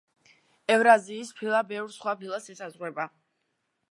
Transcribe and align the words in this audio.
ევრაზიის 0.75 1.33
ფილა 1.41 1.59
ბევრ 1.73 1.93
სხვა 1.97 2.15
ფილას 2.23 2.51
ესაზღვრება. 2.55 3.09